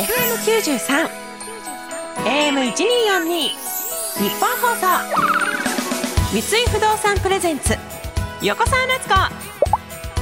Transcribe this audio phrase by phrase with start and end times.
[0.00, 1.10] FM93
[2.24, 4.86] AM1242 日本放送。
[6.32, 7.76] 三井不動産プレゼンツ。
[8.40, 9.14] 横澤夏子。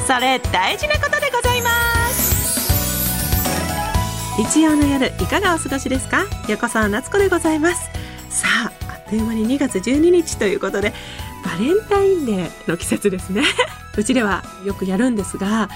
[0.05, 1.71] それ大事なことでございま
[2.11, 2.59] す。
[4.51, 6.25] 日曜の夜いかがお過ごしですか？
[6.49, 7.89] 横澤夏子でございます。
[8.31, 10.93] さああっという間に2月12日ということで
[11.45, 13.43] バレンタインデーの季節ですね。
[13.97, 15.69] うちではよくやるんですが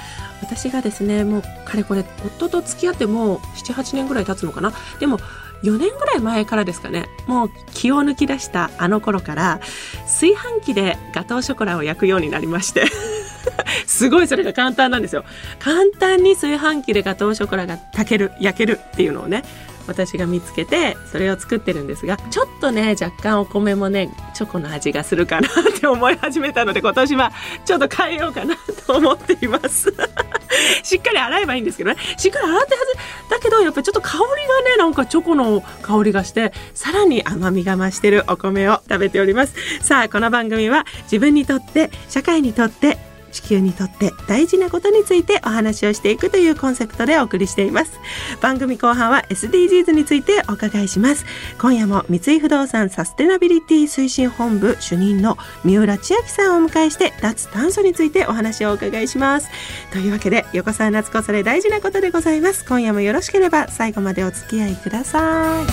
[0.43, 4.73] 私がですねもうかれこれ夫と付き合ってもう78年ぐらい経つのかな。
[5.01, 5.19] でも
[5.63, 9.61] 4年ぐらい前からですかねもう気を抜き出したあの頃から
[10.07, 12.87] 炊飯器でガトーショコラを焼くようになりまして。
[13.87, 15.25] すごいそれが簡単なんですよ。
[15.59, 19.45] 簡単に炊飯器でガトーショコラが炊ける焼けるっていうのをね
[19.87, 27.33] 私が見つけてそれを作ってるんですがちょっとね若干お米もねチョコの味がするかなって思い始めたので今年は
[27.65, 28.57] ちょっと変えようかな
[28.87, 29.93] と思っています。
[30.83, 31.97] しっかり洗えばいいんですけどね。
[32.17, 39.55] しっかり洗ってはずだけどやっぱりちょっと香りがねなんかチョコの香りがしてさらに甘みが増してるお米を食べております。
[39.81, 42.99] さあこの番組は自分にとって社会にとって
[43.33, 47.93] 地球にとって大事なことについてお話をしていくというコンセプトでお送りしています。
[48.41, 51.25] 番組後半は SDGs についてお伺いします。
[51.59, 59.49] 今夜も三井不動産サステナビリティ推進本部主任の三浦千秋さんをお迎えして脱炭素についてお話をお伺いします。
[59.91, 62.65] というわけで横澤夏子それ大事なことでございます。
[62.67, 65.67] 今夜もよろしければ最後までお付き合いください。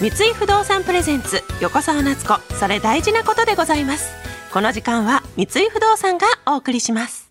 [0.00, 4.10] 三井不動産プレゼンツ横澤夏子それ大事なことでございます。
[4.52, 7.30] この時間は三井不動産がお送りします。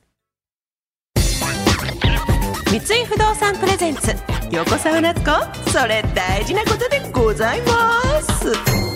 [2.71, 4.15] 三井不動産プレゼンツ
[4.49, 5.71] 横澤夏子。
[5.71, 8.86] それ大事なことでございます。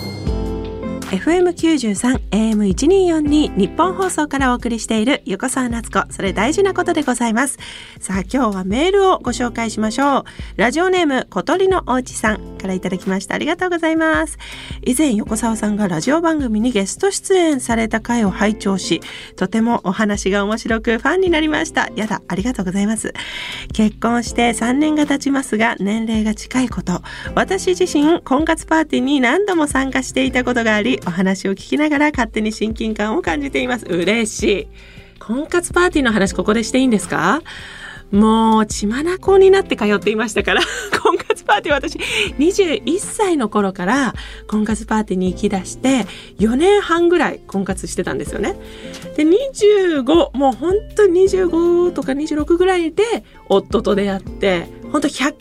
[1.12, 7.58] FM93 AM1242 日本放送からお送りしている横澤夏子それ大事なことでございます。
[8.00, 10.24] さあ今日はメールをご紹介しましょう。
[10.56, 13.34] ラジオネーム小鳥のおうちさんからいただきました。
[13.34, 14.38] ありがとうございます。
[14.86, 19.02] 以前横澤さんがラジオ番組にゲスト出演された回を拝聴し
[19.36, 21.90] とてもお話が面白くファンになりました。
[21.94, 23.12] やだありがとうございます。
[23.74, 27.02] 結婚して3年が経ちますが年齢が近いこと。
[27.34, 33.86] 私自身婚活パーティーに何度も参加していたことがありお話を聞きながら勝手に親近感を感じています。
[33.86, 34.68] 嬉しい。
[35.18, 37.42] 婚活パーティーの話ここでしていいんですか？
[38.10, 40.60] もう血眼になって通っていましたから
[41.02, 41.96] 婚活パーティー私
[42.38, 44.14] 21歳の頃から
[44.48, 46.06] 婚活パーティーに行き出して
[46.38, 48.54] 4年半ぐらい婚活してたんですよね。
[49.16, 53.02] で25もう本当に25とか26ぐらいで
[53.48, 55.34] 夫と出会って本当100回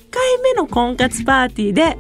[0.44, 1.98] 目の婚活パーティーで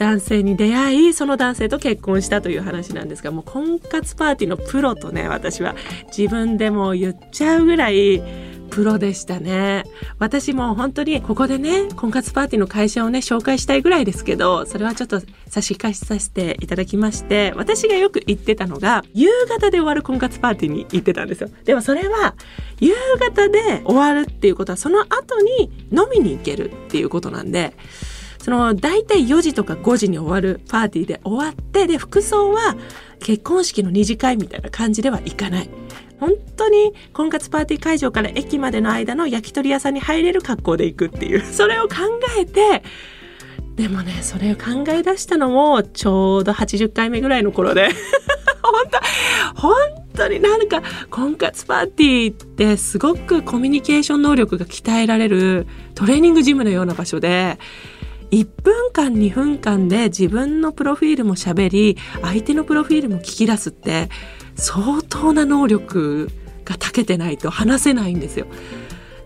[0.00, 5.76] 男性に出会いその男性と結婚したという話なんですがもう婚活パーティーのプロとね私は
[6.16, 8.22] 自分でも言っちゃうぐらい
[8.70, 9.84] プロでしたね。
[10.18, 21.50] 私も本当にここでね、婚活パーティーの会社をね、紹介したいぐらいですけど、それはちょっと差し控えさせていただきまして、私がよく行ってたのが、夕方で終わる婚活パーティーに行ってたんですよ。
[21.64, 22.36] でもそれは、
[22.78, 27.74] 夕方で終わるっていうことは、その後に飲みに行けるっていうことなんで、
[28.40, 32.74] その大体4時とか5時に終わるパーティーで終わってで服装は
[33.20, 35.70] 結婚式の二次会みたいな感じではいかない。
[36.18, 41.96] 本当に婚活パーティー会場から駅までの間の焼き鳥屋さんに入れる格好で行くっていう それを考
[42.38, 42.82] えて
[43.76, 47.88] でもねそれを考え出したのもちょうど80回目ぐらいの頃で
[48.62, 48.84] 本
[49.54, 49.74] 当本
[50.14, 57.58] 当になんか婚活パーティーってすごくコミュニケーション能力が鍛えられるトレーニングジムのような場所で
[58.30, 64.08] 1分間2分間で自分のプロフィールも喋り相手のプロフィールも聞き出すって
[64.54, 66.28] 相当な能力
[66.64, 68.46] が長けてないと話せないんですよ。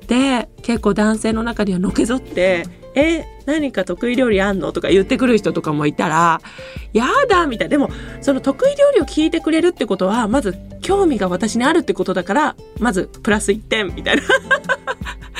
[0.06, 6.40] で結構男性の中にはのけぞって「え何か得意料理あんの?」とか言ってくる人とかもいたら
[6.92, 7.90] 「やだ」みたいなでも
[8.20, 14.22] その得意料理を聞いてくれるってことはまず興味が私にあるってことだからまずプラス1点みたいな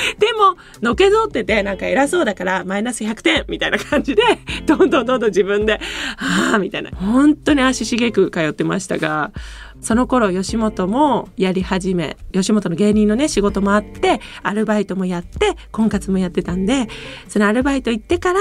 [0.18, 4.22] でも、のけぞってて、なんか偉そうだから、マイナス100点みたいな感じで、
[4.66, 5.80] どんどんどんどん自分で、
[6.16, 6.90] はあみたいな。
[6.90, 9.32] 本当に足しげく通ってましたが、
[9.80, 16.88] その頃吉本もやり始め、吉本の芸人のね、仕事もあって、アルバイトもやって、婚活もやってたんで、
[17.28, 18.40] そのアルバイト行ってから、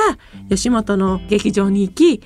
[0.49, 2.21] 吉本の劇場に行き、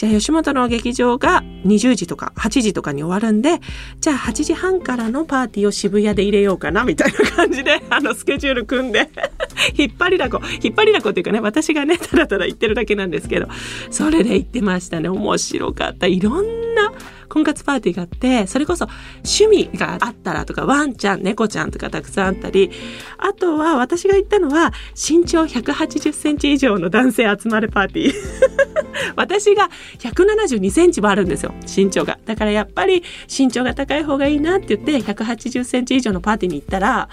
[0.00, 3.60] じゃあ吉本の劇場が20時とか8時とかに終わるんで、
[4.00, 9.10] じゃあ8時半からのパーティーを渋谷で入れようかな、みたいな感じで、あの、スケジュール組んで
[9.76, 13.48] 引っ張りだこ、引っ張りだこっていうかね、私がね、ただただ言ってるだけなんですけど、
[13.90, 15.10] それで言ってましたね。
[15.10, 16.06] 面白かった。
[16.06, 16.92] いろんなな
[17.28, 18.86] 婚活パーティーがあってそれこそ
[19.24, 22.70] 趣味があったらとかワンちゃん猫ちゃんとかたくさんあったり
[23.18, 28.12] あとは私が行ったのは身長180センチ以上の男性集まるパーティー。
[29.16, 32.18] 私が172センチもあるんですよ身長が。
[32.26, 37.08] だからやっぱり身長が高い方がいいなって言って180センチ以上のパーティーに行ったら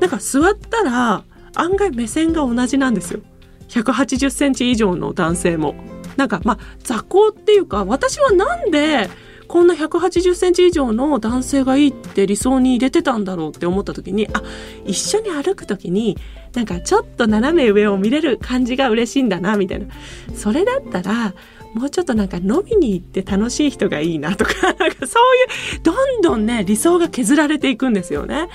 [0.00, 1.24] なんか座ったら
[1.56, 3.20] 案外目線が同じなんですよ。
[3.68, 5.74] 180センチ以上の男性も。
[6.16, 9.08] なんかまあ座高っていうか私はなんで
[9.46, 14.42] こんな180センチ以上の男性がいいって理想に入れてたんだろうって思った時にあ
[14.84, 16.16] 一緒に歩く時に
[16.54, 19.86] なんかちょっと斜め上を見れる感じが嬉しいんだなみたいな
[20.34, 21.34] それだったら
[21.74, 28.48] もうちょっとなんか飲みに行って楽しい人がいいなとか、 なんかそういう、どんどんね、理想が削られていくんですよね。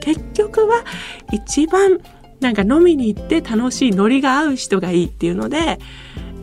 [0.00, 0.84] 結局は
[1.32, 1.98] 一番
[2.40, 5.80] なんか飲みに行って楽しいノリが合う人がいいっていうので、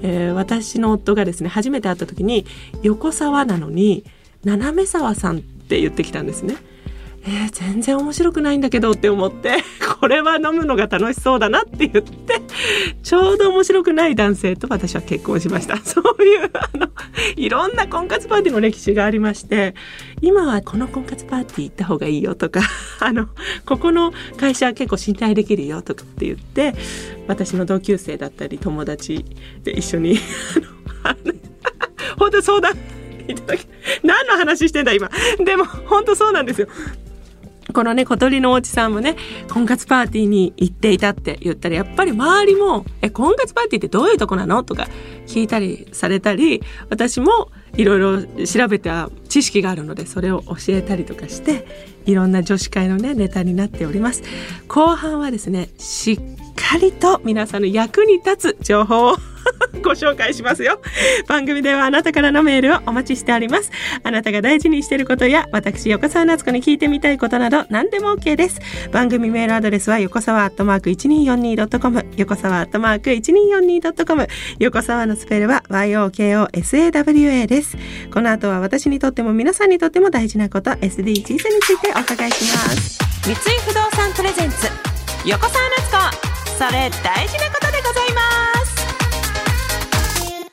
[0.01, 2.45] えー、私の夫がですね初めて会った時に
[2.83, 4.05] 横沢なのに
[4.43, 6.57] 斜め沢さんって言ってきたんですね。
[7.29, 9.57] えー、全然面白くないんだけどって思って
[9.99, 12.41] これは飲むのが楽しそうだなって言って
[13.03, 15.77] ちょうど面白くない男性と私は結婚しました。
[15.85, 16.89] そういうあの
[17.35, 19.75] いろんな婚活パーティーの歴史がありまして
[20.21, 22.61] 今はこの婚活パーティー行った方がいいよとか
[22.99, 23.27] あの
[23.65, 26.73] ここの会社は結構信頼できるよとかって言って
[27.27, 29.23] 私の同級生だったり友達
[29.63, 30.19] で一緒に
[31.03, 31.33] あの
[32.17, 32.73] 本当相談
[33.27, 33.67] いただき
[34.03, 35.09] 何の話してんだ今。
[35.43, 36.67] でも本当そうなんですよ。
[37.79, 39.15] このね、小鳥のおうちさんもね、
[39.49, 44.65] 婚活パーティーに行っていたって言ったら、やっぱり周りも、え、婚活パーティーってどういうとこなの？
[44.65, 44.89] とか
[45.27, 47.99] 聞いたりされたり、私もいろい
[48.35, 51.65] ろ調べた知識があるので、それを教えたりとかして、
[52.05, 54.23] いろんな女子会のね、ネタになっております。
[54.67, 56.17] 後半はですね、しっ
[56.57, 59.15] かりと皆さんの役に立つ情報を
[59.83, 60.81] ご紹介しますよ。
[61.27, 63.71] 番組ではあなたからのメールをお待ちしております。
[64.03, 68.59] あなたが大事にしてることや、私、横澤夏子に聞いてみたいことなど、何でも OK です。
[68.91, 74.27] 番組メールアドレスは、横澤アットマーク 1242.com、横澤アットマーク 1242.com、
[74.59, 77.77] 横澤のスペルは YOKOSAWA です。
[78.13, 82.99] この後は私にとっても皆さんにとっても大事なこと、SDGs についてお伺いします。
[83.23, 83.35] 三井
[83.67, 84.55] 不動産プレゼンツ、
[85.25, 85.59] 横澤
[85.91, 86.21] 夏
[86.55, 88.38] 子、それ大事なことでございます。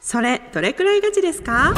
[0.06, 1.74] それどれくらいガチですか？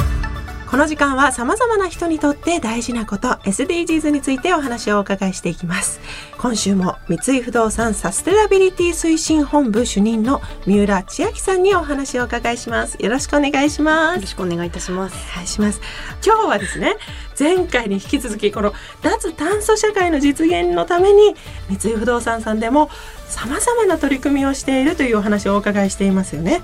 [0.69, 5.99] この時間は様々な人にとって大事なこと SDGs についてお話をお伺いしていきます。
[6.37, 13.03] 今週も三井不動産サステナビリティ推進本部主任の三浦千秋さんにお話をお伺いします。
[13.03, 14.15] よろしくお願いします。
[14.17, 15.15] よろしくお願いいたします。
[15.31, 15.81] お願いします。
[16.23, 16.97] 今日はですね
[17.39, 21.35] 前回に引き続きこの脱炭素社会の実現のために
[21.81, 22.91] 三井不動産さんでも
[23.27, 26.61] 様々な取り組みをしているというお話をお伺いしていますよね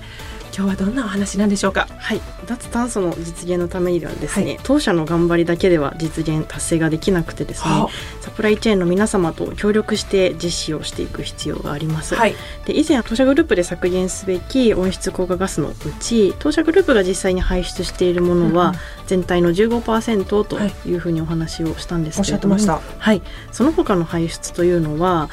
[0.56, 1.86] 今日はどんなお話なんでしょうか？
[1.98, 2.20] はい。
[2.46, 18.72] 脱炭素の実現のためにはですね、はい、当社の頑張りだけでは実現達成ができなくてですね、はあ、サプライチェーンの皆様と協力して実施をしていく必要があります、はい、で以前当社グループで削減すべき温室効果ガスのうち当社グループが実際に排出しているものは
[19.06, 22.66] 全体の15%というふうにお話をしたんですけれども、はい、
[22.98, 25.28] はい、その他の排出というのは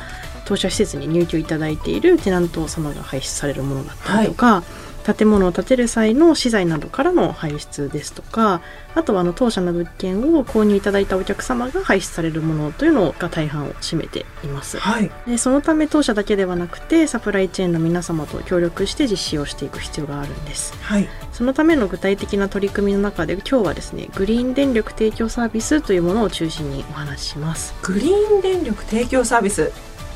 [0.45, 8.61] 当社施設に入居いただいているテナント様が排出されるものだったりとか、はい建物を建てる際の資材などからの排出ですとか
[8.95, 27.73] あとはあの当社の物件を購入いただいたお客様が排出されるものというのが大半を占めています、はい、でそのため当社だけではなくてサプライチェーンの皆様と協力して実施をしていく必要があるんです、はい、そのための具体的な取り組みの中で今日はですねグリーン電力提供サービスというものを中心にお話しします。
[27.81, 29.71] グリーン電力提供サービス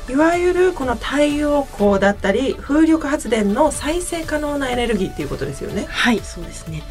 [0.08, 5.86] いわゆるこの太陽光だったり風力発電の再生可能なエネルギーっていうことですよね。
[5.88, 6.82] はいそうですね。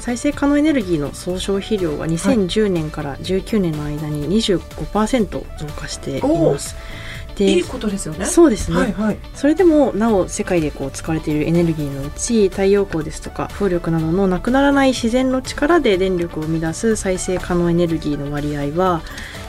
[0.00, 6.96] 再生可能エネルギーの総消費量は2010年から19年の間に25%増加しています、はい
[7.44, 8.24] いいことですよね。
[8.26, 8.76] そうですね。
[8.76, 19.02] はいはい、それでもなお世界でこう使われているエネルギーのうち太陽光ですとか風力などのなくならない自然の力で電力を生み出す再生可能エネルギーの割合は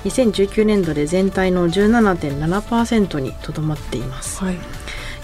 [0.03, 4.44] 2019年度で全体の17.7%にとどまっています。
[4.44, 4.76] はい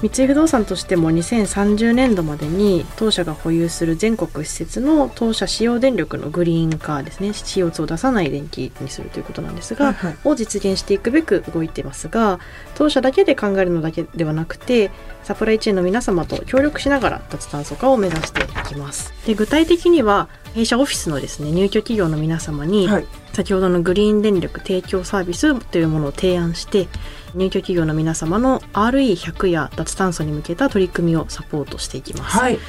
[0.04, 7.30] 三井不動産としても2030年度までに当社が保有する全国施設の当社使用電力のグリーンカーですね。
[7.30, 12.42] CO2 を出さない電気にするということなんですが、はいはい、を実現していくべく動いていますが
[12.76, 14.92] 当社だけで考えるのだけではなくて
[15.24, 19.14] サプライチェーンの皆様と協力しながら脱炭素化を目指していきます。
[19.26, 26.88] で具体的には弊社オフィスのですね入居企業の皆様に、はい、先ほどのグリーン電力提供サービスというものを提案して
[27.34, 32.38] 入居企業の皆様の RE100 や脱炭素に向けた取り組みをサポートしていきます。
[32.38, 32.60] はい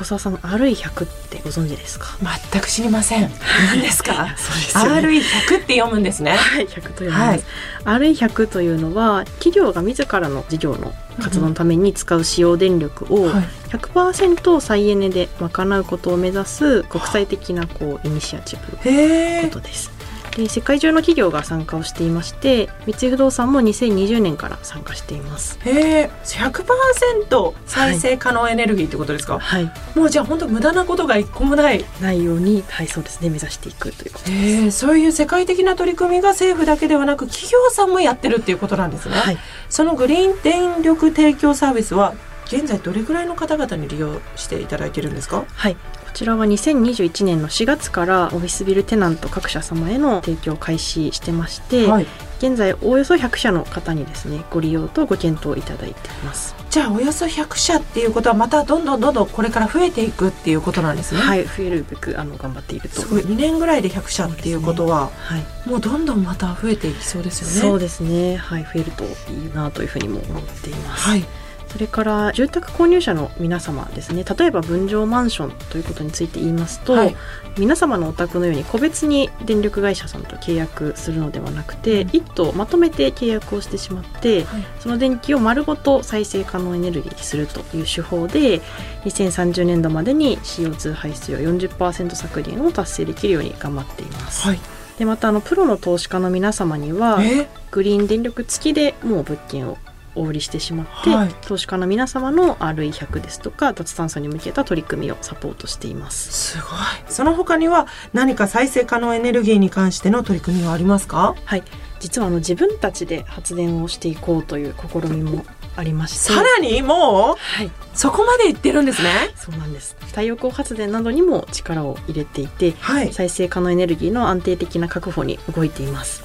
[0.00, 2.06] 横澤さん RE100 ってご存知ですか？
[2.52, 3.30] 全く知りません。
[3.70, 4.32] 何ですか？
[4.38, 5.00] そうですよね。
[5.20, 6.32] RE100 って読むんですね。
[6.36, 7.44] はい、100と読みます。
[7.84, 13.48] RE100 というのは企業が自らの事業の活動のために使う使用電力をはい。
[13.70, 19.92] 100%再エネで賄うことを目指す国際的なこうイニシアチブとへえいうことです。
[20.36, 25.58] で世界中の企業が参加をしていまして三井不動産も2020年から参加しています。
[25.64, 31.84] へえ100%再生可能エネルギーってことですか、はい、もうじゃあ本当無駄なことが一個もない。
[32.00, 34.32] ないように、はい、そうですね目指していくということです。
[34.32, 42.14] へえそういう世界的な取り組みが政府だけではなく企業さんもやってるっていうことなんですね、はい、そのグリーン電力提供サービスは
[42.46, 45.44] 現在どれぐらいの方々に利用していただいてるんですか？
[45.54, 45.76] はい、
[46.10, 52.06] こちらは2021年の4月からオフィスビルテナント各社様への提供を開始してまして、はい
[52.40, 56.54] 現在およそ100社の方にですねご利用とご検討いただいています。
[56.70, 61.20] じゃあおよそ100社っていうことはまたどんどんどんどんこれから増えていくっていうことなんですね。
[61.20, 63.02] はい、増えるべくあの頑張っていると。
[63.02, 67.54] すごい2年ぐらいで100社っていうことは、はい、もうどんどんまた増えていきそうですよね。
[67.60, 68.36] そうですね。
[68.36, 69.06] はい、増えるとい
[69.46, 71.08] いなというふうにも思っています。
[71.08, 71.26] はい。
[71.70, 74.24] それから住宅購入者の皆様ですね。
[74.24, 77.16] 例えば分譲マンションということについて言いますと、はい
[77.58, 88.60] 皆様のお宅のように個別に電力会社さんと契約するのではなくて、うん一棟まとめて契約をしてしまって、はいその電気を丸ごと再生可能エネルギーにするという手法で
[89.04, 94.46] 2030年度までに CO2 排出量40%削減を達成できるように頑張っています。
[94.46, 94.60] はい。
[94.98, 97.48] でまたあのプロの投資家の皆様にはえ？
[97.70, 99.78] グリーン電力付きでもう物件を
[100.14, 106.54] お売りしてしまって、はい投資家の皆様の RE100 ですとか脱炭素に向けた取り組みをサポートしています。
[106.54, 106.68] すごい。
[107.08, 111.34] その他には何か再生可能エネルギーに関しての取り組みはありますか？
[111.44, 111.62] はい、
[112.00, 115.44] 実はあの自分たちで発電をしていこうという試みも
[115.76, 116.32] ありまして。
[116.32, 119.10] さらにもうはい、そこまでいってるんですね。
[119.36, 119.96] そうなんです。
[120.08, 123.12] 太陽光発電などにも力を入れていてはい。
[123.12, 126.24] 再生可能エネルギーの安定的な確保に動いています。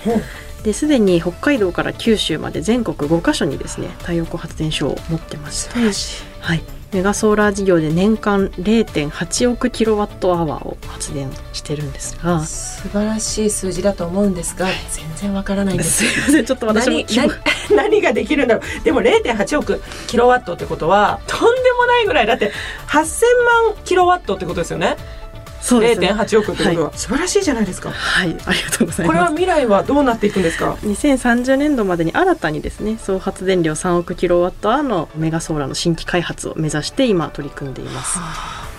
[0.64, 5.80] ですでに北海道から九州まで全国5カ所にですね太陽光発電所を持ってまして。
[6.42, 6.64] はい、
[6.96, 12.40] メガソーラー事業で年間0.8億キロワットアワーを発電してるんですが。
[12.46, 16.06] 素晴らしい数字だと思うんですが、全然わからないんです。
[16.06, 16.46] すいません。
[16.46, 17.32] ちょっと私も何何
[17.76, 18.84] 何ができるんだろう。
[18.86, 22.28] でも0.8億キロワットってことはとんでもないぐらい。
[22.28, 22.54] だって
[22.88, 22.94] 8000
[23.68, 24.96] 万キロワットってことですよね
[25.66, 26.12] そうですね。
[26.12, 27.90] 0.8億ってことは、素晴らしいじゃないですか。
[27.90, 28.38] はい。
[28.46, 38.20] ありがとうございこれはます未来はどうなっていくんですか？2030年度までに新たにですね総発電量3億キロワットアのメガソーラーの新規開発を目指して今取り組んでいます。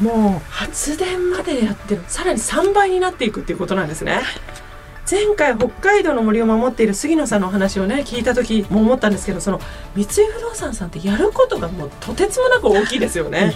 [0.00, 2.04] もう発電までやってる。
[2.06, 4.20] さらに3倍になっていくっていうことなんですね。
[5.10, 9.60] 前回北海道の森を守っている杉野さんのお話をね聞いた時も思ったんですけどその
[9.94, 13.54] 三井不動産さんってやることがもうとてつもなく大きいですよね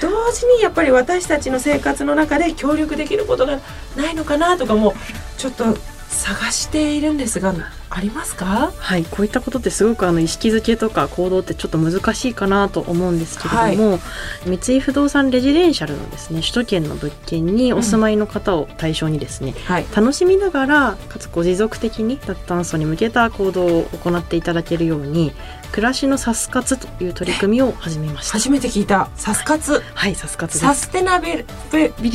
[0.00, 3.60] 同時にやっぱり私たちの生活の中で協力できることが
[3.96, 4.94] ないのかなとかも
[5.38, 5.76] ちょっと
[6.08, 7.54] 探しているんですが
[7.96, 8.72] ありますか？
[8.76, 13.98] はい、こういったことってすごくあの意識づけとか行動ってちょっと難しいかなと思うんですけれども、
[14.44, 25.32] 三井不動産レジデンシャルのですね首都圏の物件にお住まいの方を対象にですね、はい楽しみながらかつご持続的に脱炭素に向けた行動を行っていただけるように
[25.72, 28.32] 暮らしのサス活という取り組みを始めました。
[28.34, 30.66] 初めて聞いたサス活はい、サス活です。
[30.66, 31.44] サステナビリ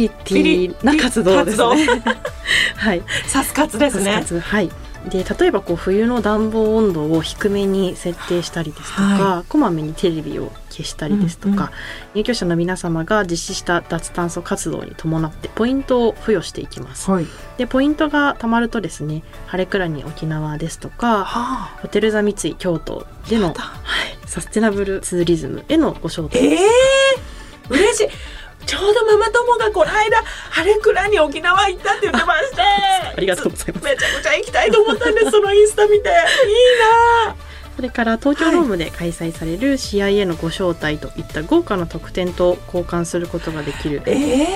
[0.09, 2.03] ティな活動ですね。
[2.77, 4.69] はい、サス活ですねはい。
[5.09, 11.69] で例えばこう冬の暖房温度を低めに設定したりですとか、はこまめにテレビを消したりですとか、うんうん
[12.13, 17.09] 入居者の皆様が実施した脱炭素活動に伴ってポイントを付与していきます。
[17.09, 17.27] はい。
[17.57, 21.79] でポイントが貯まるとですね晴れくらに沖縄ですとかはあ。
[21.81, 23.55] ホテルザ三井京都での、はい、
[24.25, 28.07] サステナブルツーリズムへのご招待ええー、嬉しい
[28.71, 32.61] ちょうどママ友がこの間晴れくらに沖縄行ったって言ってまして。
[33.17, 33.83] ありがとうございます。
[33.83, 35.95] めちゃくちゃ行きたいと思ったんですそのインスタ見て。
[35.97, 36.03] いい
[37.27, 37.35] な
[37.75, 44.03] それから東京ドームで開催される試合へのご招待といった豪華な特典と交換することができる。
[44.05, 44.47] ええ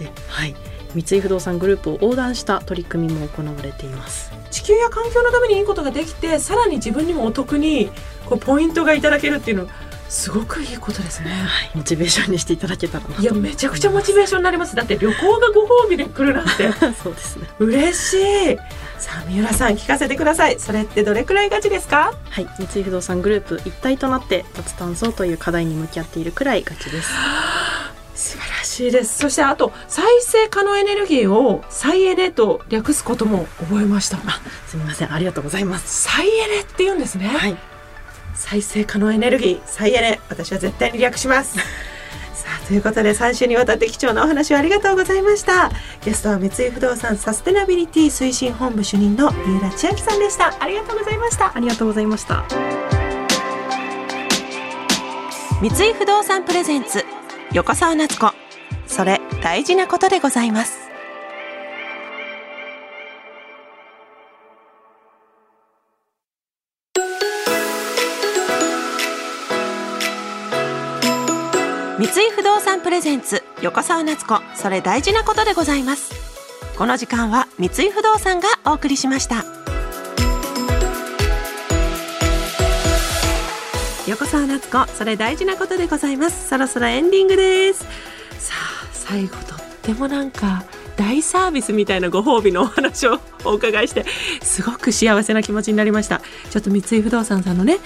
[0.00, 0.54] で、はい、
[0.94, 4.32] 三井不動産グループを横断した取り組みも行われています。
[4.50, 7.90] 地球や環境のためにいいことができてさらに自分にもお得に
[8.24, 9.68] こうポイントがいただけるっていうの
[10.08, 11.30] すごくいいことですね。
[11.30, 14.74] はい、モチベーションにしていただけたらいやめちゃくちゃモチベーションになります。
[14.74, 16.72] だって旅行がご褒美で来るなんて。
[17.02, 17.48] そうですね。
[17.58, 18.14] 嬉し
[18.52, 18.56] い。
[18.98, 20.58] さあ三浦さん聞かせてください。
[20.58, 22.14] それってどれくらいガチですか？
[22.30, 27.10] はい、三井不動産グループ一体となって脱炭素という課題に向き合っているくらいガチです。
[28.16, 29.18] 素晴らしいです。
[29.18, 34.18] そしてあと再生可能エネルギーを再エネと略すことも覚えました。
[34.66, 36.02] すみません、ありがとうございます。
[36.02, 37.56] 再エネって言うんですね、はい、
[38.38, 40.20] 再生可能エネルギー再エネ。
[40.28, 41.56] 私は絶対に略します。
[42.32, 45.70] さあということで3週にわたって貴重なお話をありがとうございました。
[46.04, 50.54] ゲストは三井不動産サステナビリティ推進本部主任の三浦千秋さんでした。
[50.60, 51.52] ありがとうございました。
[51.54, 52.44] ありがとうございました。
[55.60, 57.04] 三井不動産プレゼンツ
[57.52, 58.32] 横澤夏子。
[58.86, 60.87] それ大事なことでございます
[71.98, 76.12] 三井不動産プレゼンツ横澤夏子それ大事なことでございます。
[76.76, 79.44] この時間は三井不動産がお送りしました。
[84.06, 86.48] 横澤夏子それ大事なことでございます。
[86.48, 87.80] そろそろエンディングです。
[88.38, 90.62] さあ最後とってもなんか
[90.96, 94.04] 大サービスみたいなご褒美のお話をお伺いして
[94.40, 96.22] すごく幸せな気持ちになりました。
[96.50, 97.78] ちょっと三井不動産さんのね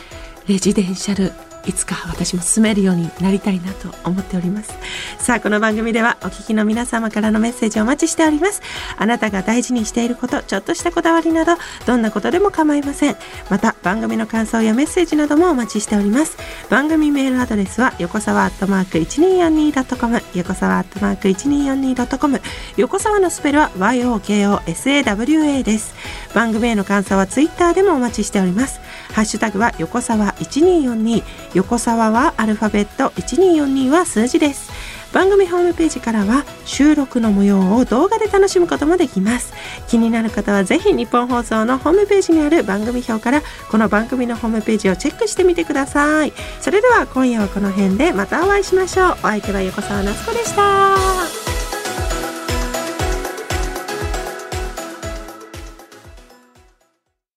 [0.48, 1.32] レジデンシャル
[1.66, 4.72] いつか私も住めるようになりたいなと思っております。
[5.18, 8.60] さあこの番組ではお聞きの皆様からのメッセージをお待ちしております。
[8.96, 11.52] あなたが大事にしていることちょっとしたこだわりなど
[11.86, 13.16] どんなことでも構いません。
[13.48, 16.36] また番組の感想やメッセージなどもお待ちしております。
[16.68, 22.40] 番組メールアドレスは横沢アットマーク 1242.com 横沢アットマーク 1242.com
[22.76, 25.94] 横沢のスペルは YOKOSAWA です。
[26.34, 28.80] 番組への感想はツイッターでもお待ちしております。
[29.12, 31.22] ハッシュタグは横沢1242
[31.54, 34.70] 横沢はアルファベット1242は数字です。
[35.12, 39.52] 番組ホームページからは収録の模様を動画で楽しむこともできます。
[39.88, 46.32] 気になる方はぜひ日本放送のホームページにある番組表からこの番組のホームページをチェックしてみてください。
[46.60, 49.12] それでは今夜はこの辺でまたお会いしましょう。
[49.12, 51.41] お相手は横澤夏子でした。